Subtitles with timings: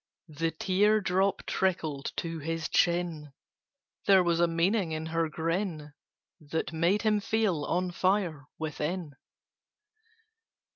[0.33, 3.33] The tear drop trickled to his chin:
[4.07, 5.93] There was a meaning in her grin
[6.39, 9.11] That made him feel on fire within.